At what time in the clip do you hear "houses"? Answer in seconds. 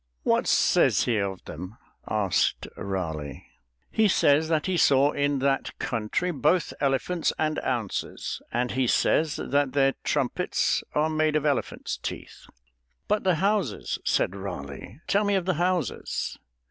13.35-13.99, 15.61-16.39